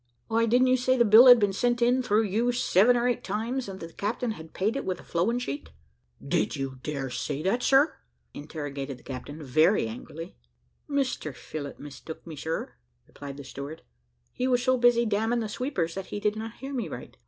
[0.29, 3.07] "Why, didn't you say that the bill had been sent in, through you, seven or
[3.07, 5.69] eight times, and that the captain had paid it with a flowing sheet?"
[6.27, 7.97] "Did you dare say that, sir?"
[8.33, 10.35] interrogated the captain, very angrily.
[10.89, 12.73] "Mr Phillott mistook me, sir,"
[13.05, 13.83] replied the steward.
[14.33, 17.15] "He was so busy damning the sweepers, that he did not hear me right.